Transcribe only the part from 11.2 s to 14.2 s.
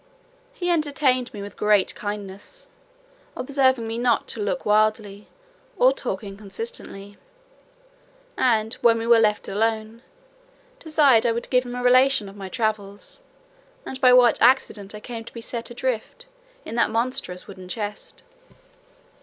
I would give him a relation of my travels, and by